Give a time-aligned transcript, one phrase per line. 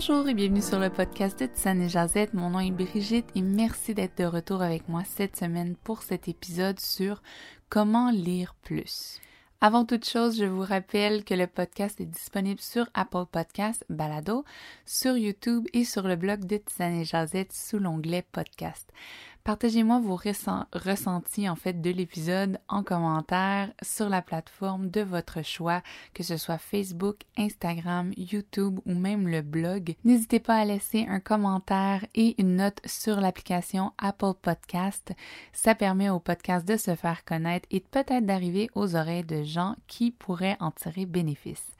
[0.00, 2.32] Bonjour et bienvenue sur le podcast de Tisane et Jazette.
[2.32, 6.28] Mon nom est Brigitte et merci d'être de retour avec moi cette semaine pour cet
[6.28, 7.20] épisode sur
[7.68, 9.20] comment lire plus.
[9.60, 14.44] Avant toute chose, je vous rappelle que le podcast est disponible sur Apple Podcasts, Balado,
[14.86, 18.92] sur YouTube et sur le blog de Tisane et Jazette sous l'onglet podcast.
[19.44, 20.18] Partagez-moi vos
[20.72, 26.36] ressentis en fait de l'épisode en commentaire sur la plateforme de votre choix, que ce
[26.36, 29.94] soit Facebook, Instagram, YouTube ou même le blog.
[30.04, 35.12] N'hésitez pas à laisser un commentaire et une note sur l'application Apple Podcast.
[35.52, 39.76] Ça permet au podcast de se faire connaître et peut-être d'arriver aux oreilles de gens
[39.86, 41.76] qui pourraient en tirer bénéfice.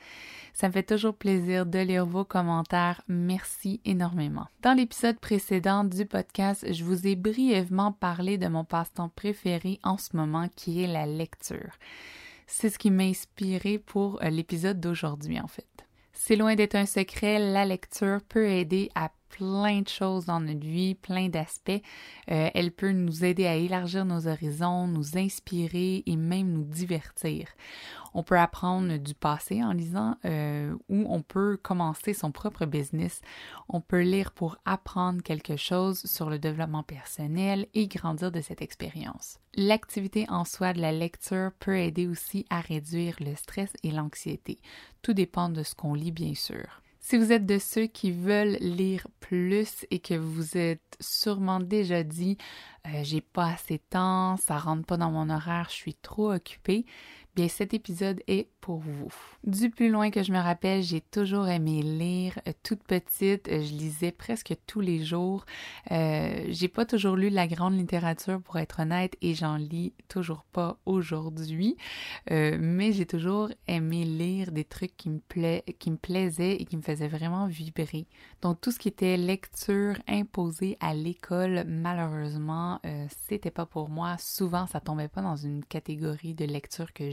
[0.61, 3.01] Ça me fait toujours plaisir de lire vos commentaires.
[3.07, 4.49] Merci énormément.
[4.61, 9.99] Dans l'épisode précédent du podcast, je vous ai brièvement parlé de mon passe-temps préféré en
[9.99, 11.79] ce moment qui est la lecture.
[12.49, 15.87] C'est ce qui m'a inspiré pour euh, l'épisode d'aujourd'hui en fait.
[16.13, 20.67] C'est loin d'être un secret, la lecture peut aider à plein de choses dans notre
[20.67, 21.83] vie, plein d'aspects.
[22.31, 27.49] Euh, elle peut nous aider à élargir nos horizons, nous inspirer et même nous divertir.
[28.15, 33.21] On peut apprendre du passé en lisant euh, ou on peut commencer son propre business.
[33.69, 38.63] On peut lire pour apprendre quelque chose sur le développement personnel et grandir de cette
[38.63, 39.39] expérience.
[39.55, 44.59] L'activité en soi de la lecture peut aider aussi à réduire le stress et l'anxiété.
[45.03, 46.83] Tout dépend de ce qu'on lit bien sûr.
[47.09, 52.03] Si vous êtes de ceux qui veulent lire plus et que vous êtes sûrement déjà
[52.03, 52.37] dit
[52.87, 56.35] euh, j'ai pas assez de temps, ça rentre pas dans mon horaire, je suis trop
[56.35, 56.85] occupée,
[57.39, 59.15] bien cet épisode est pour vous.
[59.45, 62.39] Du plus loin que je me rappelle, j'ai toujours aimé lire.
[62.49, 65.47] Euh, toute petite, euh, je lisais presque tous les jours.
[65.93, 70.45] Euh, j'ai pas toujours lu la grande littérature pour être honnête et j'en lis toujours
[70.53, 71.77] pas aujourd'hui.
[72.29, 75.21] mais j'ai toujours aimé lire des trucs qui me,
[75.97, 78.07] plaisaient et qui me faisaient vraiment vibrer.
[78.43, 82.81] Donc tout ce qui était lecture imposée à l'école, malheureusement,
[83.27, 84.17] c'était pas pour moi.
[84.19, 87.11] Souvent, ça tombait pas dans une catégorie de lecture que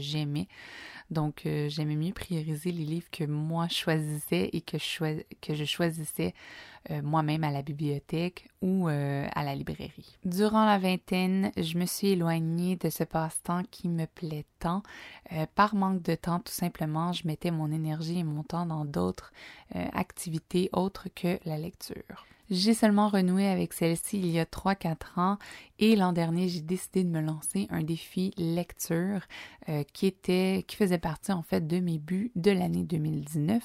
[1.10, 5.64] Donc, euh, j'aimais mieux prioriser les livres que moi choisissais et que je, que je
[5.64, 6.34] choisissais
[6.90, 10.18] euh, moi-même à la bibliothèque ou euh, à la librairie.
[10.24, 14.82] Durant la vingtaine, je me suis éloignée de ce passe-temps qui me plaît tant.
[15.54, 19.32] par manque de temps, tout simplement, je mettais mon énergie et mon temps dans d'autres
[19.74, 22.26] activités autres que la lecture.
[22.48, 25.38] J'ai seulement renoué avec celle-ci il y a 3-4 ans
[25.80, 29.20] et l'an dernier, j'ai décidé de me lancer un défi lecture
[29.68, 33.62] euh, qui était qui faisait partie en fait de mes buts de l'année 2019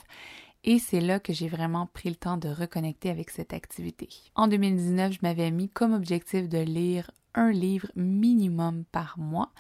[0.63, 4.09] et c'est là que j'ai vraiment pris le temps de reconnecter avec cette activité.
[4.35, 9.51] En 2019, je m'avais mis comme objectif de lire un livre minimum par mois.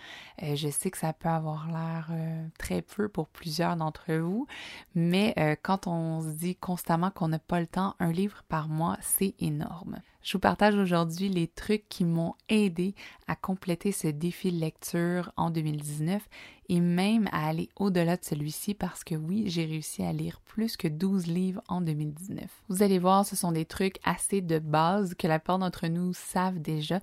[0.43, 4.47] Euh, je sais que ça peut avoir l'air euh, très peu pour plusieurs d'entre vous,
[4.95, 8.67] mais euh, quand on se dit constamment qu'on n'a pas le temps, un livre par
[8.67, 9.99] mois, c'est énorme.
[10.23, 12.93] Je vous partage aujourd'hui les trucs qui m'ont aidé
[13.27, 16.21] à compléter ce défi de lecture en 2019
[16.69, 20.77] et même à aller au-delà de celui-ci parce que oui, j'ai réussi à lire plus
[20.77, 22.45] que 12 livres en 2019.
[22.69, 26.13] Vous allez voir, ce sont des trucs assez de base que la plupart d'entre nous
[26.13, 26.99] savent déjà,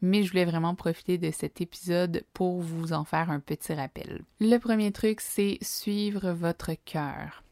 [0.00, 4.22] mais je voulais vraiment profiter de cet épisode pour vous en faire un petit rappel.
[4.40, 7.42] Le premier truc, c'est suivre votre cœur.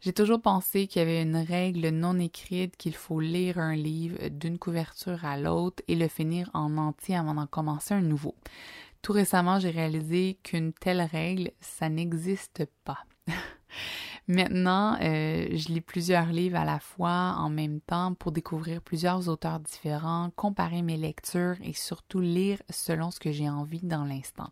[0.00, 4.28] J'ai toujours pensé qu'il y avait une règle non écrite qu'il faut lire un livre
[4.28, 8.34] d'une couverture à l'autre et le finir en entier avant d'en commencer un nouveau.
[9.02, 13.04] Tout récemment, j'ai réalisé qu'une telle règle, ça n'existe pas.
[14.26, 19.28] Maintenant, euh, je lis plusieurs livres à la fois en même temps pour découvrir plusieurs
[19.28, 24.50] auteurs différents, comparer mes lectures et surtout lire selon ce que j'ai envie dans l'instant.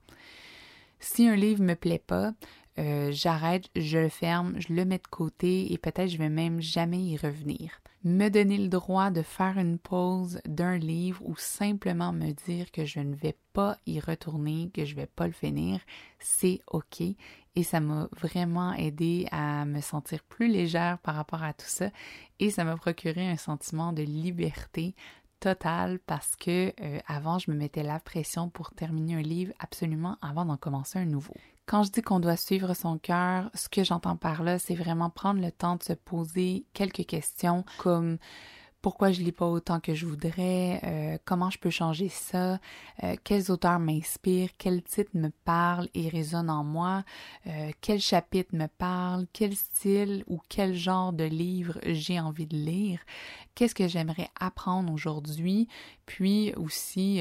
[1.00, 2.32] Si un livre me plaît pas,
[2.78, 6.60] euh, j'arrête, je le ferme, je le mets de côté et peut-être je vais même
[6.60, 7.80] jamais y revenir.
[8.04, 12.84] Me donner le droit de faire une pause d'un livre ou simplement me dire que
[12.84, 15.80] je ne vais pas y retourner, que je vais pas le finir,
[16.20, 17.02] c'est ok
[17.58, 21.90] et ça m'a vraiment aidé à me sentir plus légère par rapport à tout ça
[22.38, 24.94] et ça m'a procuré un sentiment de liberté
[25.40, 30.16] totale parce que euh, avant je me mettais la pression pour terminer un livre absolument
[30.22, 31.34] avant d'en commencer un nouveau.
[31.66, 35.10] Quand je dis qu'on doit suivre son cœur, ce que j'entends par là, c'est vraiment
[35.10, 38.16] prendre le temps de se poser quelques questions comme
[38.80, 42.60] pourquoi je lis pas autant que je voudrais, euh, comment je peux changer ça,
[43.02, 47.04] euh, quels auteurs m'inspirent, quel titre me parle et résonne en moi,
[47.46, 52.56] euh, quel chapitre me parle, quel style ou quel genre de livre j'ai envie de
[52.56, 53.00] lire,
[53.54, 55.68] qu'est-ce que j'aimerais apprendre aujourd'hui,
[56.06, 57.20] puis aussi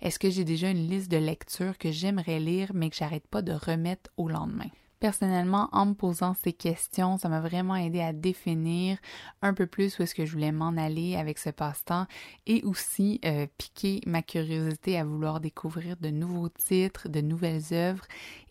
[0.00, 3.42] est-ce que j'ai déjà une liste de lectures que j'aimerais lire mais que j'arrête pas
[3.42, 4.70] de remettre au lendemain?
[5.02, 8.98] Personnellement, en me posant ces questions, ça m'a vraiment aidé à définir
[9.42, 12.06] un peu plus où est-ce que je voulais m'en aller avec ce passe-temps
[12.46, 18.04] et aussi euh, piquer ma curiosité à vouloir découvrir de nouveaux titres, de nouvelles œuvres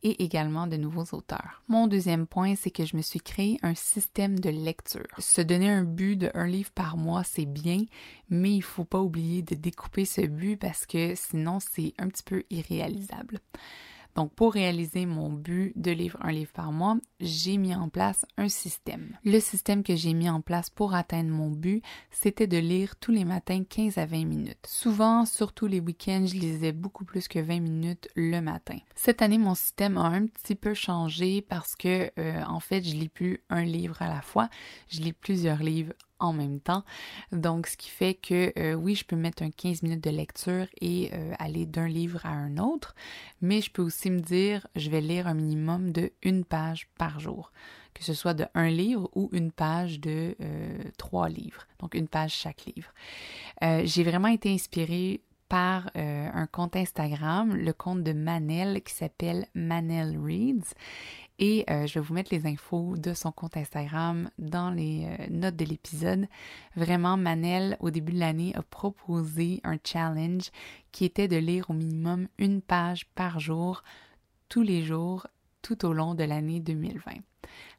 [0.04, 1.64] et également de nouveaux auteurs.
[1.70, 5.08] Mon deuxième point, c'est que je me suis créé un système de lecture.
[5.20, 7.86] Se donner un but de un livre par mois, c'est bien,
[8.30, 12.24] mais il faut pas oublier de découper ce but parce que sinon c'est un petit
[12.24, 13.40] peu irréalisable.
[14.16, 18.26] Donc, pour réaliser mon but de lire un livre par mois, j'ai mis en place
[18.38, 19.18] un système.
[19.24, 23.12] Le système que j'ai mis en place pour atteindre mon but, c'était de lire tous
[23.12, 24.66] les matins 15 à 20 minutes.
[24.66, 28.78] Souvent, surtout les week-ends, je lisais beaucoup plus que 20 minutes le matin.
[28.96, 32.96] Cette année, mon système a un petit peu changé parce que, euh, en fait, je
[32.96, 34.50] lis plus un livre à la fois,
[34.90, 36.84] je lis plusieurs livres en même temps.
[37.32, 40.68] Donc, ce qui fait que euh, oui, je peux mettre un 15 minutes de lecture
[40.80, 42.96] et euh, aller d'un livre à un autre,
[43.42, 47.20] mais je peux aussi me dire, je vais lire un minimum de une page par
[47.20, 47.52] jour,
[47.94, 52.08] que ce soit de un livre ou une page de euh, trois livres, donc une
[52.08, 52.94] page chaque livre.
[53.84, 60.18] J'ai vraiment été inspirée par un compte Instagram, le compte de Manel qui s'appelle Manel
[60.18, 60.74] Reads.
[61.44, 65.26] Et euh, je vais vous mettre les infos de son compte Instagram dans les euh,
[65.32, 66.28] notes de l'épisode.
[66.76, 70.52] Vraiment, Manel, au début de l'année, a proposé un challenge
[70.92, 73.84] qui était de lire au minimum une page par jour,
[74.50, 75.26] tous les jours,
[75.64, 77.14] tout au long de l'année 2020.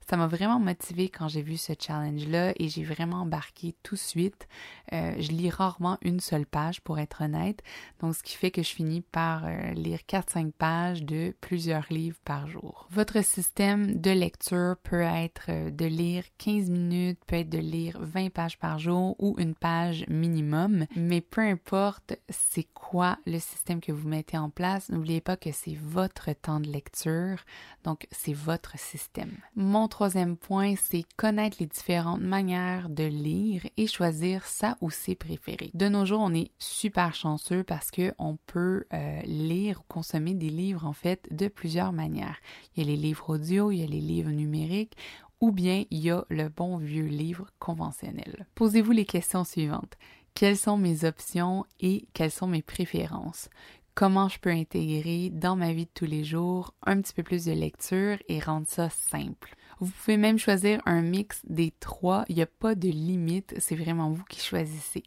[0.08, 4.00] Ça m'a vraiment motivé quand j'ai vu ce challenge-là et j'ai vraiment embarqué tout de
[4.00, 4.48] suite.
[4.92, 7.62] Euh, je lis rarement une seule page pour être honnête,
[8.00, 12.18] donc ce qui fait que je finis par euh, lire 4-5 pages de plusieurs livres
[12.24, 12.86] par jour.
[12.90, 17.98] Votre système de lecture peut être euh, de lire 15 minutes, peut être de lire
[18.00, 23.80] 20 pages par jour ou une page minimum, mais peu importe c'est quoi le système
[23.80, 27.38] que vous mettez en place, n'oubliez pas que c'est votre temps de lecture,
[27.84, 29.36] donc c'est votre système.
[29.62, 35.14] Mon troisième point, c'est connaître les différentes manières de lire et choisir sa ou ses
[35.14, 35.70] préférés.
[35.72, 40.34] De nos jours, on est super chanceux parce que on peut euh, lire ou consommer
[40.34, 42.40] des livres en fait de plusieurs manières.
[42.74, 44.96] Il y a les livres audio, il y a les livres numériques
[45.40, 48.46] ou bien il y a le bon vieux livre conventionnel.
[48.56, 49.96] Posez-vous les questions suivantes.
[50.34, 53.48] Quelles sont mes options et quelles sont mes préférences?
[53.94, 57.44] Comment je peux intégrer dans ma vie de tous les jours un petit peu plus
[57.44, 59.54] de lecture et rendre ça simple.
[59.80, 63.76] Vous pouvez même choisir un mix des trois, il n'y a pas de limite, c'est
[63.76, 65.04] vraiment vous qui choisissez.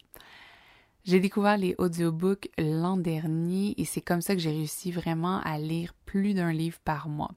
[1.04, 5.58] J'ai découvert les audiobooks l'an dernier et c'est comme ça que j'ai réussi vraiment à
[5.58, 7.30] lire plus d'un livre par mois.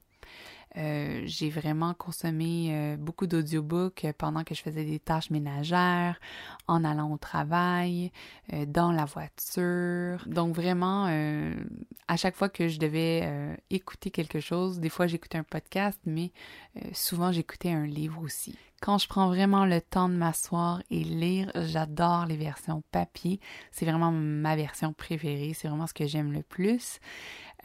[0.78, 6.20] Euh, j'ai vraiment consommé euh, beaucoup d'audiobooks pendant que je faisais des tâches ménagères,
[6.68, 8.12] en allant au travail,
[8.54, 10.24] euh, dans la voiture.
[10.28, 11.06] Donc vraiment,
[12.08, 16.32] à chaque fois que je devais écouter quelque chose, des fois j'écoutais un podcast, mais
[16.94, 18.58] souvent j'écoutais un livre aussi.
[18.82, 23.42] Quand je prends vraiment le temps de m'asseoir et lire, j'adore les versions papier.
[23.72, 25.52] C'est vraiment ma version préférée.
[25.54, 27.00] C'est vraiment ce que j'aime le plus.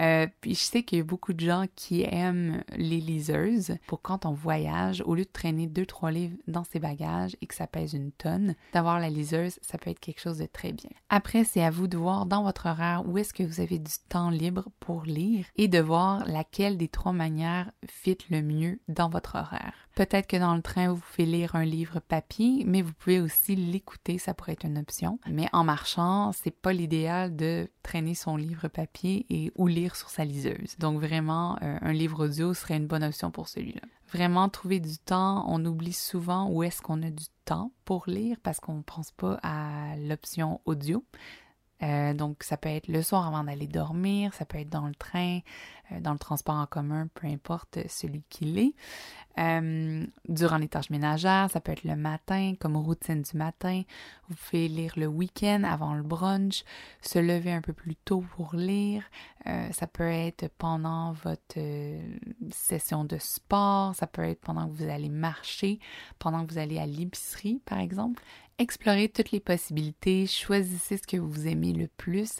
[0.01, 4.03] Euh, puis je sais qu'il y a beaucoup de gens qui aiment les liseuses pour
[4.03, 7.55] quand on voyage, au lieu de traîner deux, trois livres dans ses bagages et que
[7.55, 10.91] ça pèse une tonne, d'avoir la liseuse, ça peut être quelque chose de très bien.
[11.09, 13.93] Après, c'est à vous de voir dans votre horaire où est-ce que vous avez du
[14.09, 19.09] temps libre pour lire et de voir laquelle des trois manières fit le mieux dans
[19.09, 19.75] votre horaire.
[19.95, 23.55] Peut-être que dans le train, vous pouvez lire un livre papier, mais vous pouvez aussi
[23.55, 25.21] l'écouter, ça pourrait être une option.
[25.29, 30.11] Mais en marchant, c'est pas l'idéal de traîner son livre papier et ou lire sur
[30.11, 30.77] sa liseuse.
[30.79, 33.83] Donc vraiment, euh, un livre audio serait une bonne option pour celui-là.
[34.13, 38.37] Vraiment trouver du temps, on oublie souvent où est-ce qu'on a du temps pour lire
[38.43, 41.05] parce qu'on ne pense pas à l'option audio.
[41.85, 44.95] Euh, donc, ça peut être le soir avant d'aller dormir, ça peut être dans le
[44.95, 45.41] train,
[45.93, 48.75] euh, dans le transport en commun, peu importe celui qu'il est.
[49.39, 53.83] Euh, durant les tâches ménagères, ça peut être le matin, comme routine du matin.
[54.29, 56.65] Vous pouvez lire le week-end avant le brunch,
[57.03, 59.03] se lever un peu plus tôt pour lire.
[59.73, 61.59] ça peut être pendant votre
[62.51, 65.81] session de sport, ça peut être pendant que vous allez marcher,
[66.19, 68.23] pendant que vous allez à l'épicerie, par exemple.
[68.59, 72.37] Explorez toutes les possibilités, choisissez ce que vous aimez le plus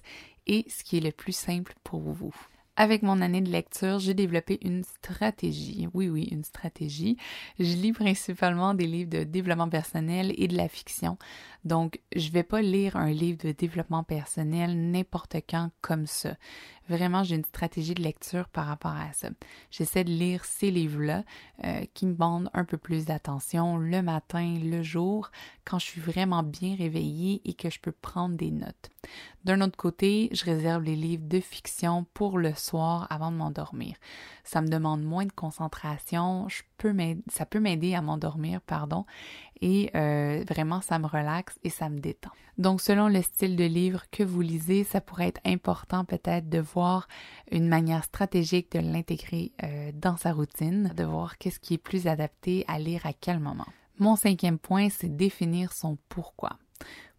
[0.47, 2.35] et ce qui est le plus simple pour vous.
[2.77, 5.89] Avec mon année de lecture, j'ai développé une stratégie.
[5.93, 7.17] Oui, oui, une stratégie.
[7.59, 11.17] Je lis principalement des livres de développement personnel et de la fiction.
[11.65, 16.37] Donc, je vais pas lire un livre de développement personnel n'importe quand comme ça.
[16.89, 19.31] vraiment, j'ai une stratégie de lecture par rapport à ça.
[19.71, 21.25] J'essaie de lire ces livres-là
[21.65, 25.31] euh, qui me demandent un peu plus d'attention le matin, le jour,
[25.65, 28.91] quand je suis vraiment bien réveillée et que je peux prendre des notes.
[29.45, 33.97] D'un autre côté, je réserve les livres de fiction pour le soir avant de m'endormir.
[34.43, 36.49] Ça me demande moins de concentration,
[37.29, 39.05] ça peut m'aider à m'endormir, pardon,
[39.65, 42.31] et euh, vraiment ça me relaxe et ça me détend.
[42.59, 46.59] Donc selon le style de livre que vous lisez, ça pourrait être important peut-être de
[46.59, 47.09] voir
[47.51, 52.07] une manière stratégique de l'intégrer euh, dans sa routine, de voir qu'est-ce qui est plus
[52.07, 53.67] adapté à lire à quel moment.
[53.99, 56.59] Mon cinquième point, c'est définir son pourquoi.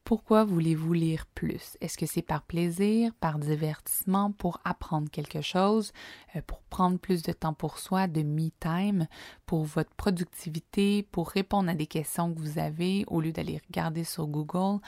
[0.05, 1.77] Pourquoi voulez-vous lire plus?
[1.81, 5.93] Est-ce que c'est par plaisir, par divertissement, pour apprendre quelque chose,
[6.35, 9.07] euh, pour prendre plus de temps pour soi, de me time,
[9.47, 14.03] pour votre productivité, pour répondre à des questions que vous avez au lieu d'aller regarder
[14.03, 14.79] sur Google?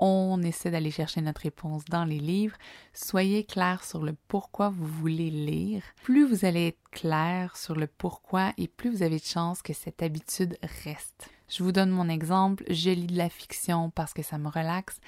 [0.00, 2.56] On essaie d'aller chercher notre réponse dans les livres.
[2.94, 5.82] Soyez clair sur le pourquoi vous voulez lire.
[6.02, 9.74] Plus vous allez être clair sur le pourquoi et plus vous avez de chances que
[9.74, 11.28] cette habitude reste.
[11.48, 15.00] Je vous donne mon exemple, je lis de la fiction parce que ça me relaxe,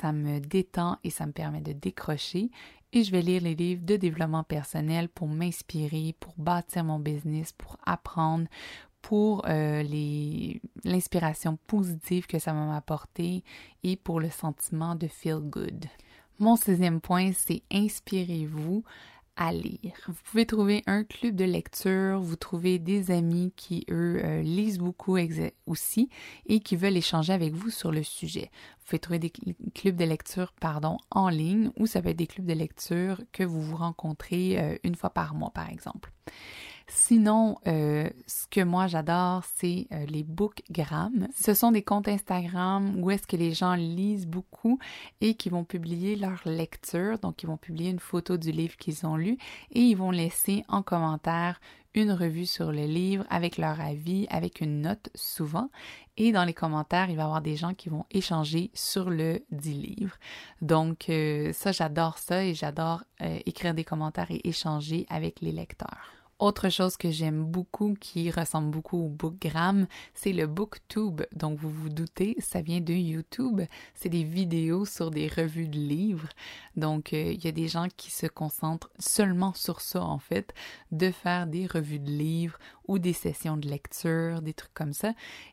[0.00, 2.50] ça me détend et ça me permet de décrocher.
[2.92, 7.52] Et je vais lire les livres de développement personnel pour m'inspirer, pour bâtir mon business,
[7.52, 8.46] pour apprendre,
[9.02, 9.82] pour euh,
[10.84, 13.44] l'inspiration positive que ça m'a apporté
[13.82, 15.86] et pour le sentiment de feel good.
[16.38, 18.84] Mon sixième point, c'est inspirez-vous
[19.38, 19.94] à lire.
[20.08, 24.78] Vous pouvez trouver un club de lecture, vous trouvez des amis qui, eux, euh, lisent
[24.78, 25.16] beaucoup
[25.66, 26.10] aussi
[26.46, 28.50] et qui veulent échanger avec vous sur le sujet.
[28.80, 29.30] Vous pouvez trouver des
[29.74, 33.44] clubs de lecture, pardon, en ligne ou ça peut être des clubs de lecture que
[33.44, 36.12] vous vous rencontrez euh, une fois par mois, par exemple.
[36.90, 41.28] Sinon, euh, ce que moi j'adore, c'est euh, les bookgrams.
[41.38, 44.78] Ce sont des comptes Instagram où est-ce que les gens lisent beaucoup
[45.20, 47.18] et qui vont publier leur lecture.
[47.18, 49.36] Donc, ils vont publier une photo du livre qu'ils ont lu
[49.72, 51.60] et ils vont laisser en commentaire
[51.94, 55.68] une revue sur le livre avec leur avis, avec une note souvent.
[56.16, 59.44] Et dans les commentaires, il va y avoir des gens qui vont échanger sur le
[59.50, 60.16] dit livre.
[60.62, 66.17] Donc euh, ça, j'adore ça et j'adore écrire des commentaires et échanger avec les lecteurs.
[66.38, 71.22] Autre chose que j'aime beaucoup, qui ressemble beaucoup au Bookgram, c'est le Booktube.
[71.34, 73.62] Donc, vous vous doutez, ça vient de YouTube.
[73.94, 76.28] C'est des vidéos sur des revues de livres.
[76.76, 80.54] Donc, euh, il y a des gens qui se concentrent seulement sur ça, en fait,
[80.92, 85.12] de faire des revues de livres ou des sessions de lecture, des trucs comme ça.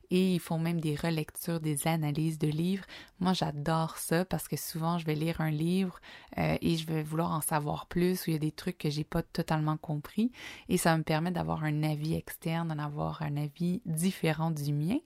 [0.09, 2.85] Et ils font même des relectures, des analyses de livres.
[3.19, 5.99] Moi, j'adore ça parce que souvent, je vais lire un livre
[6.37, 8.89] euh, et je vais vouloir en savoir plus ou il y a des trucs que
[8.89, 10.31] j'ai pas totalement compris.
[10.69, 14.97] Et ça me permet d'avoir un avis externe, d'en avoir un avis différent du mien.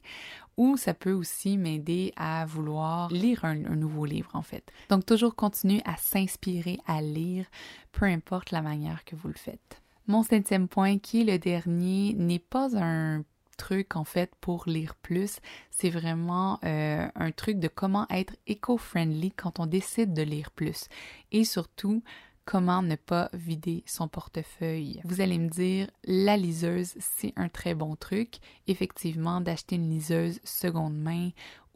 [0.58, 4.70] Ou ça peut aussi m'aider à vouloir lire un, un nouveau livre, en fait.
[4.90, 7.46] Donc, toujours continuer à s'inspirer à lire,
[7.94, 9.82] peu importe la manière que vous le faites.
[10.10, 13.24] Mon septième point, qui est le dernier, n'est pas un
[13.60, 15.38] truc en fait pour lire plus.
[15.70, 20.88] C'est vraiment euh, un truc de comment être éco-friendly quand on décide de lire plus.
[21.32, 22.02] Et surtout,
[22.44, 25.00] comment ne pas vider son portefeuille.
[25.04, 28.40] Vous allez me dire, la liseuse, c'est un très bon truc.
[28.66, 31.30] Effectivement, d'acheter une liseuse seconde main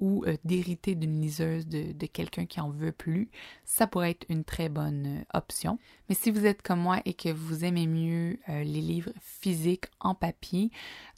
[0.04, 3.32] ou euh, d'hériter d'une liseuse de, quelqu'un qui en veut plus,
[3.64, 5.80] ça pourrait être une très bonne euh, option.
[6.10, 9.86] Mais si vous êtes comme moi et que vous aimez mieux euh, les livres physiques
[10.02, 10.72] en papier,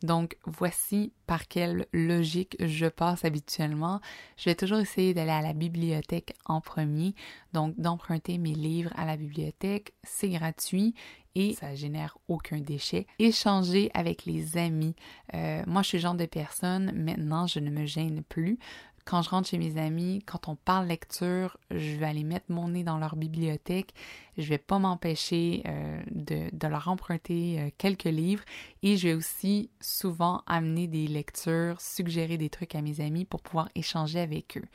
[0.03, 4.01] donc voici par quelle logique je passe habituellement.
[4.37, 7.15] Je vais toujours essayer d'aller à la bibliothèque en premier,
[7.53, 10.93] donc d'emprunter mes livres à la bibliothèque, c'est gratuit
[11.35, 13.05] et ça génère aucun déchet.
[13.19, 14.95] Échanger avec les amis.
[15.33, 18.57] Euh, moi, je suis le genre de personne, maintenant, je ne me gêne plus.
[19.05, 22.69] Quand je rentre chez mes amis, quand on parle lecture, je vais aller mettre mon
[22.69, 23.93] nez dans leur bibliothèque.
[24.35, 28.43] Je vais pas m'empêcher euh, de, leur emprunter euh, quelques livres
[28.81, 33.43] et je vais aussi souvent amener des lectures, suggérer des trucs à mes amis pour
[33.43, 34.67] pouvoir échanger avec eux.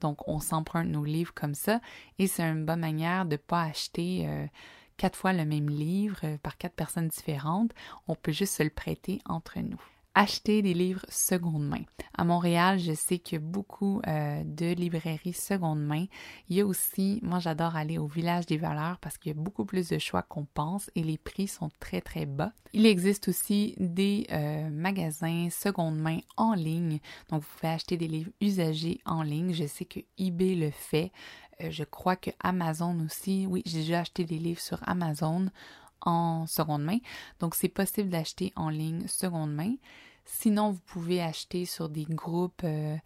[0.00, 1.80] Donc, on s'emprunte nos livres comme ça
[2.18, 4.26] et c'est une bonne manière de pas acheter
[4.98, 7.72] quatre fois le même livre euh, par quatre personnes différentes,
[8.06, 9.80] on peut juste se le prêter entre nous
[10.18, 11.84] acheter des livres seconde main.
[12.16, 16.06] À Montréal, je sais qu'il y a beaucoup euh, de librairies seconde main.
[16.48, 19.40] Il y a aussi, moi j'adore aller au village des valeurs parce qu'il y a
[19.40, 22.52] beaucoup plus de choix qu'on pense et les prix sont très très bas.
[22.72, 26.98] Il existe aussi des euh, magasins seconde main en ligne.
[27.28, 29.54] Donc vous pouvez acheter des livres usagés en ligne.
[29.54, 31.12] Je sais que eBay le fait.
[31.62, 35.50] Euh, je crois que Amazon aussi, oui, j'ai déjà acheté des livres sur Amazon
[36.00, 36.98] en seconde main.
[37.40, 39.74] Donc, c'est possible d'acheter en ligne seconde main.
[40.24, 42.96] Sinon, vous pouvez acheter sur des groupes euh,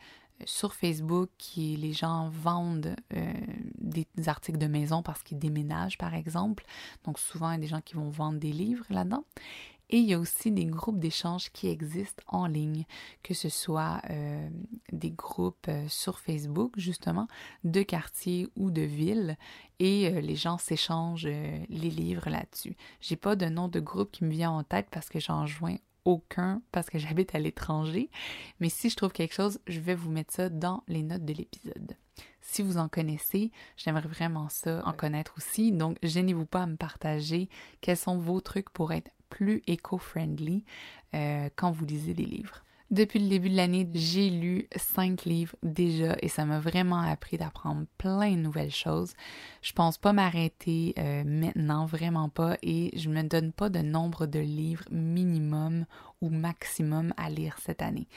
[0.45, 3.33] sur Facebook, qui les gens vendent euh,
[3.79, 6.65] des articles de maison parce qu'ils déménagent, par exemple.
[7.05, 9.25] Donc souvent, il y a des gens qui vont vendre des livres là-dedans.
[9.93, 12.87] Et il y a aussi des groupes d'échange qui existent en ligne,
[13.23, 14.49] que ce soit euh,
[14.91, 17.29] des groupes euh, sur Facebook, justement,
[17.65, 19.37] de quartiers ou de villes,
[19.81, 22.75] et euh, les gens s'échangent les livres là-dessus.
[23.03, 25.77] J'ai pas de nom de groupe qui me vient en tête parce que j'en joins
[26.07, 28.09] aucun parce que j'habite à l'étranger,
[28.61, 31.35] mais si je trouve quelque chose, je vais vous mettre ça dans les notes de
[31.35, 31.97] l'épisode.
[32.41, 36.77] Si vous en connaissez, j'aimerais vraiment ça en connaître aussi, donc gênez-vous pas à me
[36.77, 37.49] partager
[37.81, 40.65] quels sont vos trucs pour être plus éco-friendly
[41.15, 42.63] euh, quand vous lisez des livres.
[42.91, 47.39] Depuis le début de l'année, j'ai lu cinq livres déjà et ça m'a vraiment appris
[47.39, 49.15] d'apprendre plein de nouvelles choses.
[49.63, 54.27] Je pense pas m'arrêter euh, maintenant, vraiment pas, et je me donne pas de nombre
[54.27, 55.87] de livres minimum
[56.21, 58.09] ou maximum à lire cette année.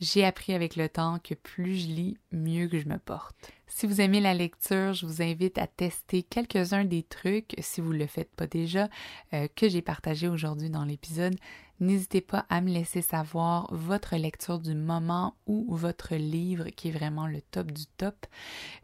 [0.00, 3.36] J'ai appris avec le temps que plus je lis, mieux que je me porte.
[3.66, 7.92] Si vous aimez la lecture, je vous invite à tester quelques-uns des trucs, si vous
[7.92, 8.88] ne le faites pas déjà,
[9.32, 11.36] euh, que j'ai partagé aujourd'hui dans l'épisode.
[11.80, 16.92] N'hésitez pas à me laisser savoir votre lecture du moment ou votre livre qui est
[16.92, 18.26] vraiment le top du top.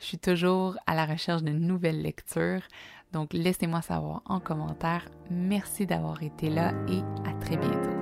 [0.01, 2.63] Je suis toujours à la recherche de nouvelles lectures,
[3.13, 5.09] donc laissez-moi savoir en commentaire.
[5.31, 8.00] Merci d'avoir été là et à très bientôt.